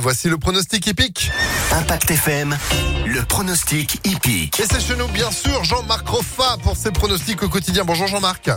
[0.00, 1.30] Voici le pronostic hippique.
[1.72, 2.56] Impact FM,
[3.06, 4.60] le pronostic hippique.
[4.60, 7.84] Et c'est chez nous, bien sûr, Jean-Marc Roffa pour ses pronostics au quotidien.
[7.84, 8.50] Bonjour Jean-Marc.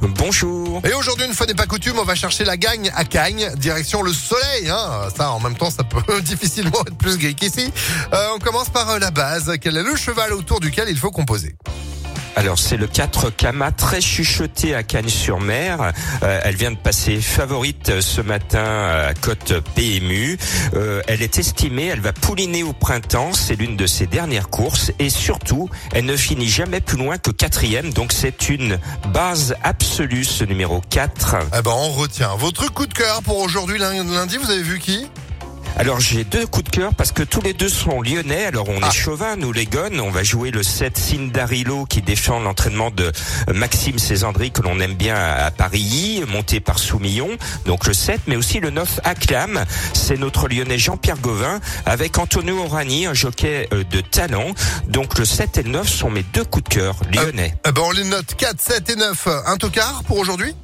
[0.00, 0.82] Bonjour.
[0.84, 4.02] Et aujourd'hui, une fois n'est pas coutume, on va chercher la gagne à Cagnes, direction
[4.02, 4.68] le soleil.
[4.68, 5.08] Hein.
[5.16, 7.72] Ça, en même temps, ça peut difficilement être plus gris qu'ici.
[8.12, 9.52] Euh, on commence par euh, la base.
[9.60, 11.54] Quel est le cheval autour duquel il faut composer?
[12.34, 15.92] Alors c'est le 4 Kama très chuchoté à Cagnes-sur-Mer.
[16.22, 18.64] Euh, elle vient de passer favorite euh, ce matin
[19.08, 20.38] à cote PMU.
[20.74, 23.32] Euh, elle est estimée, elle va pouliner au printemps.
[23.34, 27.30] C'est l'une de ses dernières courses et surtout, elle ne finit jamais plus loin que
[27.30, 27.92] quatrième.
[27.92, 28.78] Donc c'est une
[29.12, 31.36] base absolue ce numéro 4.
[31.58, 32.34] Eh ben, on retient.
[32.36, 35.06] Votre coup de cœur pour aujourd'hui, lundi, vous avez vu qui?
[35.82, 38.44] Alors j'ai deux coups de cœur parce que tous les deux sont lyonnais.
[38.46, 38.86] Alors on Ah.
[38.86, 39.98] est chauvin, nous les gones.
[40.00, 43.10] On va jouer le 7 Cindarilo qui défend l'entraînement de
[43.52, 47.30] Maxime Césandry que l'on aime bien à Paris, monté par Soumillon.
[47.66, 49.64] Donc le 7, mais aussi le 9 Acclam.
[49.92, 54.52] C'est notre lyonnais Jean-Pierre Gauvin avec Antonio Orani, un jockey euh, de talent.
[54.86, 57.56] Donc le 7 et le 9 sont mes deux coups de cœur lyonnais.
[57.64, 59.26] Ben, on les note 4, 7 et 9.
[59.46, 60.54] Un tocard pour aujourd'hui?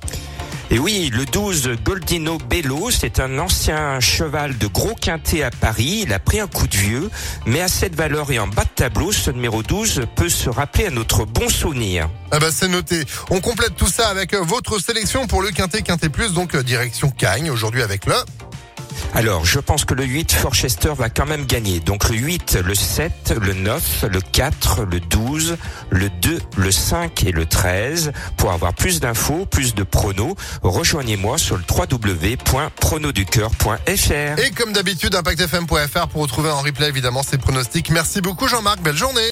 [0.70, 6.02] Et oui, le 12 Goldino Bello, c'est un ancien cheval de gros quintet à Paris.
[6.02, 7.10] Il a pris un coup de vieux,
[7.46, 10.86] mais à cette valeur et en bas de tableau, ce numéro 12 peut se rappeler
[10.86, 12.10] à notre bon souvenir.
[12.34, 13.04] Eh ben, c'est noté.
[13.30, 16.62] On complète tout ça avec euh, votre sélection pour le Quintet Quintet Plus, donc euh,
[16.62, 18.14] direction Cagnes, aujourd'hui avec le...
[19.14, 21.80] Alors, je pense que le 8 Forchester va quand même gagner.
[21.80, 25.56] Donc le 8, le 7, le 9, le 4, le 12,
[25.90, 28.12] le 2, le 5 et le 13.
[28.36, 34.38] Pour avoir plus d'infos, plus de pronos, rejoignez-moi sur le www.pronoducœur.fr.
[34.38, 37.90] Et comme d'habitude, ImpactFM.fr pour retrouver en replay évidemment ces pronostics.
[37.90, 39.22] Merci beaucoup Jean-Marc, belle journée